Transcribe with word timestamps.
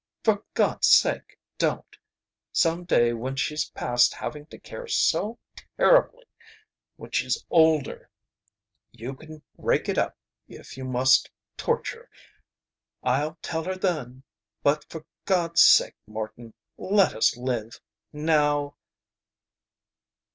For 0.23 0.43
God's 0.55 0.87
sake, 0.87 1.37
don't! 1.59 1.95
Some 2.51 2.85
day 2.85 3.13
when 3.13 3.35
she's 3.35 3.69
past 3.69 4.15
having 4.15 4.47
to 4.47 4.57
care 4.57 4.87
so 4.87 5.37
terribly 5.77 6.25
when 6.95 7.11
she's 7.11 7.45
older 7.51 8.09
you 8.91 9.13
can 9.13 9.43
rake 9.59 9.87
it 9.87 9.99
up 9.99 10.17
if 10.47 10.75
you 10.75 10.85
must 10.85 11.29
torture. 11.55 12.09
I'll 13.03 13.37
tell 13.43 13.63
her 13.63 13.75
then. 13.75 14.23
But 14.63 14.89
for 14.89 15.05
God's 15.25 15.61
sake, 15.61 15.97
Morton, 16.07 16.55
let 16.79 17.13
us 17.13 17.37
live 17.37 17.79
now!" 18.11 18.77